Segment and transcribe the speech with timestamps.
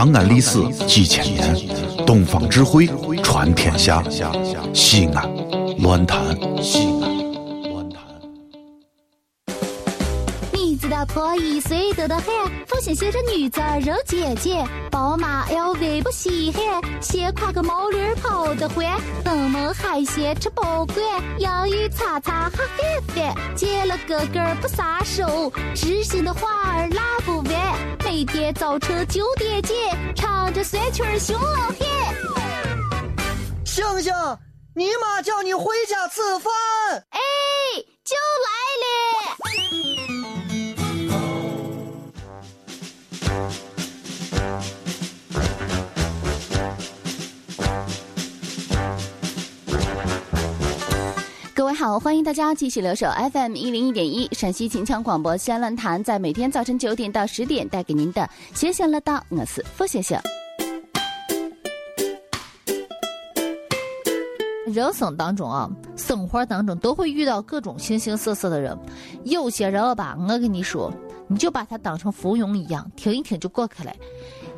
[0.00, 1.54] 长安历史几千年，
[2.06, 2.88] 东方智慧
[3.22, 4.02] 传天下。
[4.72, 5.30] 西安，
[5.76, 6.18] 乱谈
[6.62, 8.02] 西安，乱谈。
[10.54, 12.24] 你知道破一岁多的很，
[12.66, 20.96] 父亲写着女子肉姐姐，宝马 LV 不稀罕，先挎个毛驴跑得欢，登门海鲜吃不惯，
[21.40, 31.76] 洋芋擦擦哈翻翻，见了哥哥不撒手，知心的话儿拉不完，每天早晨九点见，唱着酸曲儿熊老汉。
[33.66, 34.10] 星星，
[34.74, 36.50] 你妈叫你回家吃饭。
[37.10, 37.20] 哎，
[38.02, 38.79] 就来。
[51.60, 60.18] 各位好，欢迎大家继续留守 FM 一零一点一陕西秦腔广播西安论坛，在每天早晨九点到十点带给您的闲闲乐道，我是付先生。
[64.72, 68.74] 人生当中啊，生活当中都会遇到各种形形色色的人。
[69.24, 70.90] 有些人吧，我跟你说，
[71.28, 73.92] 你就把他当成浮云一样，听一听就过去了；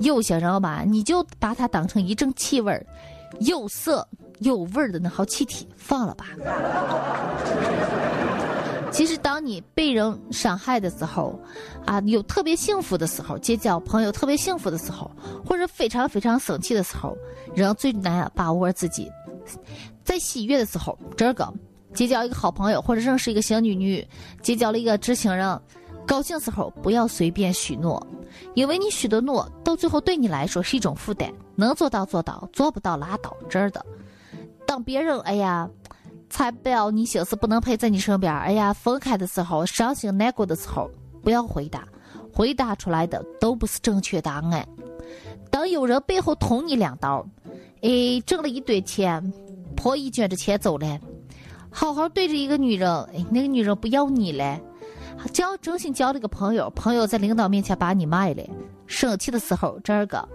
[0.00, 2.86] 有些人吧，你就把他当成一阵气味儿，
[3.40, 4.08] 有色
[4.40, 6.26] 有味儿的那号气体，放了吧。
[8.92, 11.38] 其实，当你被人伤害的时候，
[11.84, 15.10] 啊，有特别幸福的时候，结交朋友特别幸福的时候，
[15.44, 17.14] 或者非常非常生气的时候，
[17.54, 19.10] 人最难把握自己。
[20.02, 21.52] 在喜悦的时候，这个
[21.92, 24.06] 结交一个好朋友，或者认识一个小女女，
[24.40, 25.60] 结交了一个知情人。
[26.06, 28.00] 高兴时候不要随便许诺，
[28.54, 31.30] 因为你许的诺到最后对你来说是一种负担。
[31.56, 33.84] 能做到做到，做不到拉倒，这儿的。
[34.66, 35.68] 当别人哎呀，
[36.28, 40.90] 才不要你心思不能陪在你身边，哎呀分开的时候，伤心难过的时候，
[41.22, 41.86] 不要回答，
[42.32, 44.66] 回答出来的都不是正确答案。
[45.50, 47.24] 等有人背后捅你两刀，
[47.80, 49.32] 哎，挣了一堆钱，
[49.76, 50.98] 婆姨卷着钱走了，
[51.70, 54.60] 好好对着一个女人，哎，那个女人不要你了，
[55.32, 58.42] 交真心交了个朋友，朋友在领导面前把你卖了，
[58.86, 60.28] 生气的时候，这个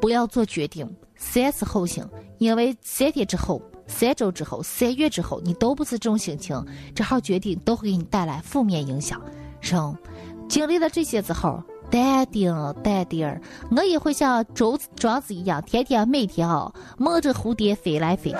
[0.00, 6.64] 不要做决定，三思后行，因为三天之后、三周之后、三月之后，你都不是这种心情，
[6.94, 9.20] 这号决定都会给你带来负面影响。
[9.60, 9.96] 生，
[10.48, 11.62] 经历了这些之后。
[11.90, 12.52] 淡定，
[12.82, 13.40] 淡定儿，
[13.70, 18.38] 我也会像周庄子一样，天天每天啊，梦着蝴蝶飞来飞去。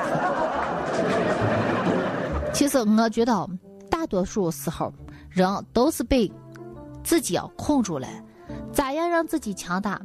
[2.52, 3.48] 其实我觉得，
[3.88, 4.92] 大多数时候
[5.30, 6.28] 人都是被
[7.04, 8.08] 自己要控住了。
[8.72, 10.00] 咋样让自己强大？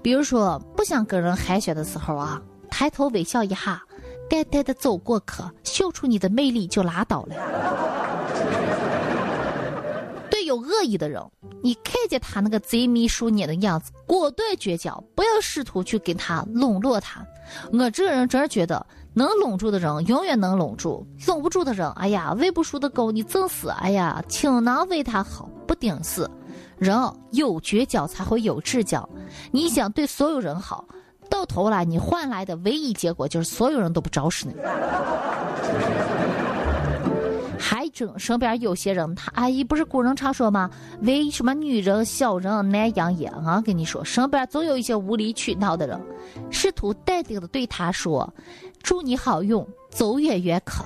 [0.00, 3.82] 比如说，不想跟人寒暄的时候啊，抬头微笑一下，
[4.28, 7.34] 淡淡的走过去，秀出你的魅力就拉倒了。
[10.30, 11.22] 对有恶意的人。
[11.62, 17.26] 你看见他那个贼眉鼠眼的样子，果断绝交，不要试图去跟他笼络他。
[17.72, 26.28] 我这个人真觉得，能拢住的人永远能拢住，拢不住的人，哎呀，喂不熟的狗你整死，哎呀，倾囊为他好，不顶事。
[26.78, 26.94] 人
[27.32, 29.08] 有绝交才会有至交，
[29.50, 30.84] 你想对所有人好，
[31.28, 34.54] 到头来你换来的唯一结果就是所有人都不招识你。
[37.58, 40.70] 还真身边有些人，他阿姨不是古人常说吗？
[41.00, 43.26] 为什么女人小人难养也？
[43.28, 46.00] 啊，跟你说，身边总有一些无理取闹的人，
[46.50, 48.32] 试图淡定的对他说
[48.82, 50.84] ：“祝你好运，走远远可。”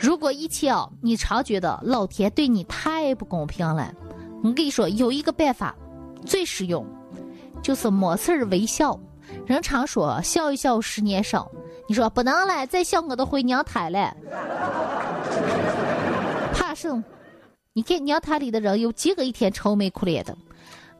[0.00, 3.92] 如果一切哦，你常觉得老天对你太不公平了，
[4.42, 5.74] 我跟你说，有一个办法
[6.24, 6.84] 最实用，
[7.62, 8.98] 就是没事儿微笑。
[9.46, 11.50] 人常说笑一笑十年少。
[11.88, 14.14] 你说不能了，再笑我都回娘胎了。
[16.52, 17.02] 怕什么？
[17.72, 20.36] 你看娘胎里的人有几个一天愁眉苦脸的？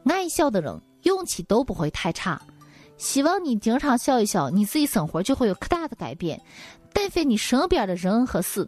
[0.05, 2.41] 爱笑的人运气都不会太差。
[2.97, 6.41] 希望你经常笑一笑，你自己生活就会有可大的改变。
[6.91, 8.67] 但凡你身边的人和事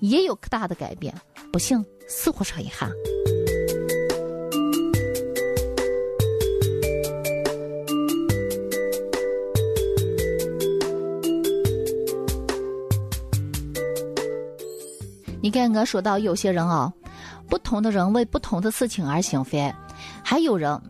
[0.00, 1.14] 也有可大的改变，
[1.52, 2.88] 不信死活上一下。
[15.40, 16.92] 你看，我说到有些人啊，
[17.48, 19.72] 不同的人为不同的事情而兴奋，
[20.22, 20.80] 还有人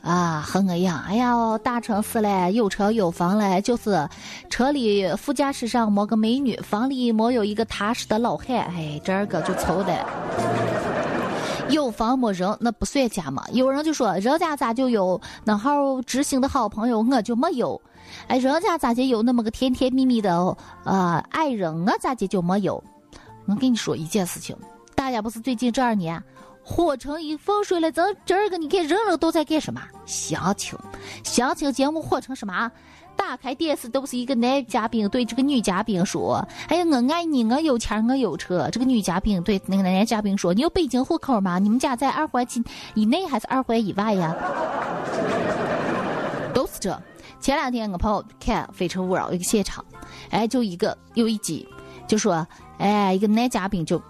[0.00, 4.08] 啊和我一样，哎呀，大城市嘞，有车有房嘞，就是
[4.48, 10.06] 车里副驾驶上没个美女，房里没有一个踏实的老汉，哎，这个就愁的。
[11.68, 13.42] 有房没人，那不算家嘛。
[13.52, 17.80] 有人就说，人家咋就有那号知心的好朋友，我就没有？
[18.28, 22.80] 哎，人家咋就有那么个甜甜蜜蜜的呃爱人，我咋就就没有？
[23.46, 24.56] 我跟你说一件事情，
[24.94, 26.22] 大家不是最近这二年
[26.62, 27.90] 火成一风水了。
[27.92, 29.80] 咱今儿个你看人人都在干什么？
[30.04, 30.78] 相亲，
[31.22, 32.70] 相亲节目火成什么？
[33.16, 41.58] 打开电视都是一个男嘉宾对这个女嘉宾说：“哎呀，我爱你，我有钱，我有车。”这个女嘉宾对那个男嘉宾说：“你有北京户口吗？
[41.58, 42.62] 你们家在二环以
[42.94, 44.36] 以内还是二环以外呀？”
[46.52, 47.00] 都是这。
[47.40, 49.82] 前两天我朋友看《非诚勿扰》一个现场，
[50.28, 51.66] 哎，就一个有一集，
[52.06, 52.46] 就说
[52.78, 54.00] ：“哎，一个男嘉宾就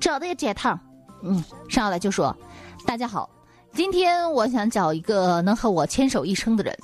[0.00, 0.78] 长得也展堂，
[1.22, 2.36] 嗯，上来就说
[2.86, 3.28] ：‘大家好，
[3.72, 6.76] 今天我想找一个能和我牵手一生的人。’”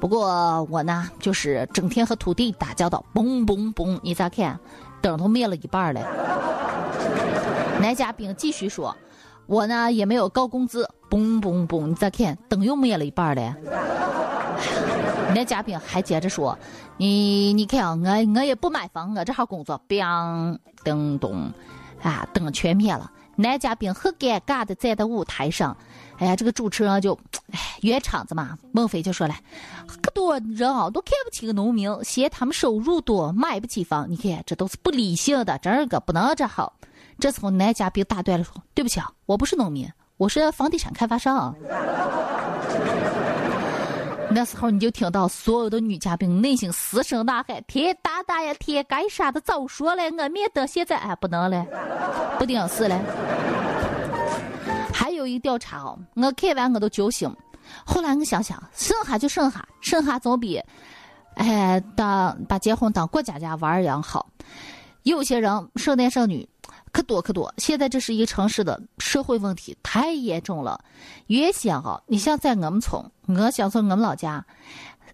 [0.00, 3.98] 不过我呢，就是整天和土地打交道，嘣嘣嘣！
[4.02, 4.58] 你咋看？
[5.00, 6.00] 灯都灭了一半了。
[7.80, 8.94] 男嘉宾继续说
[9.46, 11.86] ：“我呢也没有高工资，嘣嘣嘣！
[11.86, 12.36] 你咋看？
[12.48, 13.54] 灯又灭了一半了。”
[15.34, 16.56] 男嘉宾还接着说
[16.96, 21.52] ：“你你看啊，我我也不买房，我这号工作，biang 噔咚，
[22.00, 25.76] 啊，灯全灭了。”男嘉宾很尴尬的站在舞台上。
[26.18, 27.18] 哎呀，这个主持人就，
[27.50, 28.56] 哎，圆场子嘛。
[28.70, 29.34] 孟非就说了，
[30.00, 34.08] 可多人啊都看不起个农民，嫌他们收入多，买不起房。
[34.08, 36.74] 你看，这都是不理性的，这个不能这好。
[37.18, 41.52] 这时候男嘉宾打断了说：“对不起啊，我不是农民，我是房地产开发商。”
[44.34, 51.64] 那时候你就听到所有的女嘉宾内心嘶声呐喊：“天大大呀，天该杀的早说了，我免得现在哎不能了，
[52.36, 53.00] 不顶事了。”
[54.92, 57.32] 还有一调查哦，我看完我都揪心。
[57.86, 60.60] 后来我想想，剩下就剩下，剩下总比，
[61.36, 64.26] 哎，当把结婚当过家家玩儿一样好。
[65.04, 66.48] 有些人剩男剩女
[66.94, 67.52] 可多可多。
[67.58, 70.80] 现在这是一个城市的社会问题，太严重了。
[71.26, 74.46] 原先哈，你像在我们村，我乡村我们老家，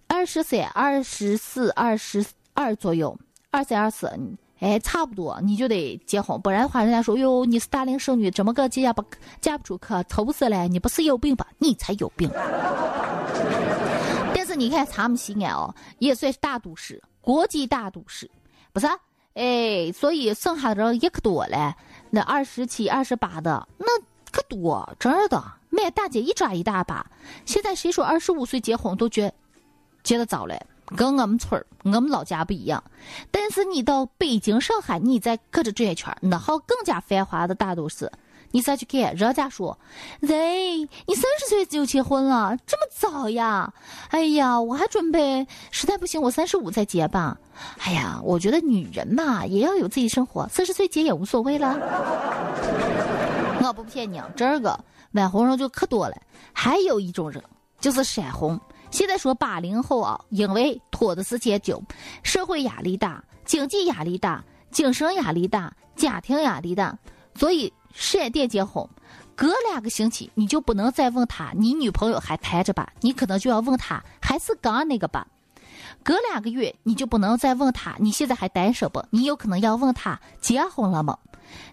[0.05, 2.23] 二十三、二十四、二十
[2.53, 3.17] 二左右，
[3.49, 4.07] 二三二四。
[4.59, 9.03] 哎，差不多你就得结婚，不然的话，人家说哟，你是大龄剩女，怎么个嫁不
[9.41, 10.67] 嫁不出去，愁死了！
[10.67, 11.47] 你不是有病吧？
[11.57, 12.29] 你才有病。
[14.35, 18.29] 但是你看咱们西安哦，也算是大都市，国际大都市，
[18.71, 18.87] 不是？
[19.33, 21.75] 哎，所以剩下的人也可多了。
[22.09, 23.87] 那二十七、二十八的那
[24.31, 27.05] 可多，真的，满大街一抓一大把。
[27.45, 29.33] 现在谁说二十五岁结婚都觉
[30.03, 30.55] 结得早了？
[30.93, 32.83] 跟我们村儿、我们老家不一样，
[33.31, 38.11] 但是你到北京、上海，你再搁着转一圈，那好更加繁华的大都市，
[38.51, 39.77] 你再去看，人家说，
[40.21, 43.73] 喂，你三十岁就结婚了，这么早呀？
[44.09, 47.37] 哎呀，我还准备，实在不行，我三十五再结吧。
[47.79, 51.77] 哎呀，我觉得女人嘛，也要有自己生活，四十岁结也无所谓了。
[53.63, 54.77] 我不骗你，啊这个
[55.13, 56.15] 晚红人就可多了，
[56.51, 57.41] 还有一种人
[57.79, 58.59] 就是闪红。
[58.89, 61.81] 现在说八零后啊，因为拖的时间久，
[62.23, 66.97] 社会压力大，经济压力大，精神压力大，家庭压力大，
[67.35, 68.87] 所以闪电结婚，
[69.35, 75.25] 隔两个星期你就不能再问他你女朋友还谈着吧，你可能就要问他还是刚那个吧。
[76.03, 81.17] 隔两个月你就不能再问他你现在还单身不，你有可能要问他结婚了吗？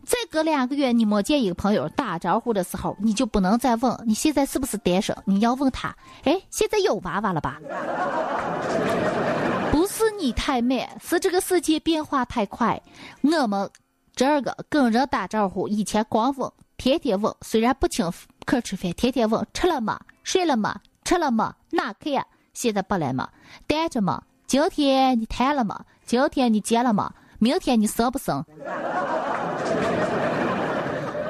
[0.05, 5.95] 再隔两个月，你没见一个朋友打招呼的时候，你就不能再问你现在是不是单身，你要问他，
[6.25, 7.61] 哎，现在有娃娃了吧？
[9.71, 12.81] 不是你太慢，是这个世界变化太快。
[13.23, 13.71] 我们
[14.19, 18.05] 这个跟人打招呼，以前光问，天天问，虽然不请
[18.45, 20.01] 客吃饭，天天问吃了吗？
[20.25, 20.81] 睡了吗？
[21.05, 21.55] 吃了吗？
[21.71, 22.27] 哪去呀？
[22.53, 23.29] 现在不来吗？
[23.69, 24.21] 带着吗？
[24.49, 25.85] 今天你谈了吗？
[26.05, 27.15] 今天你结了吗？
[27.39, 28.45] 明天你生不生？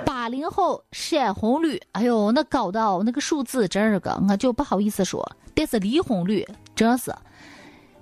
[0.07, 5.31] 八零后闪婚率，哎呦，那高到那个数字，这个我就不好意思说。
[5.55, 6.43] 但是离婚率
[6.75, 7.15] 真是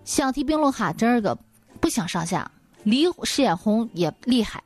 [0.04, 1.36] 相提并论哈，这个
[1.80, 2.48] 不相上下。
[2.84, 4.62] 离闪婚也厉害，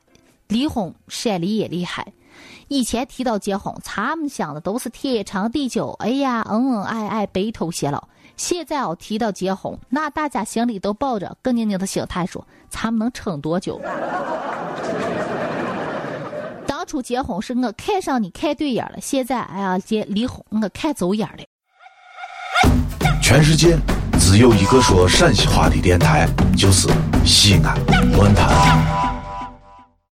[0.51, 2.11] 离婚闪离也厉害。
[2.67, 8.07] 以前提到结婚，他们想的都是天长地久，哎呀，恩恩爱爱，白头偕老。
[8.35, 13.79] 现在哦，提到结婚，那大家心里都抱着更宁宁的心态，说咱们能撑多久？
[16.67, 21.43] 当初结婚是我看上你看对眼了，现在哎呀结离婚我看走眼了。
[23.21, 23.77] 全世界
[24.19, 26.27] 只有一个说陕西话的电台，
[26.57, 26.89] 就是
[27.25, 27.77] 西安
[28.11, 29.20] 论坛。